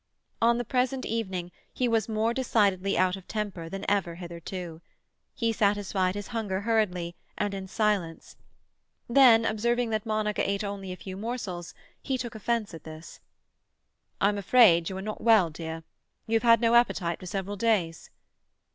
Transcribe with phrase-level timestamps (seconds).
[0.41, 4.81] On the present evening he was more decidedly out of temper than ever hitherto.
[5.35, 8.35] He satisfied his hunger hurriedly and in silence.
[9.07, 13.19] Then, observing that Monica ate only a few morsels, he took offence at this.
[14.19, 15.83] "I'm afraid you are not well, dear.
[16.25, 18.09] You have had no appetite for several days."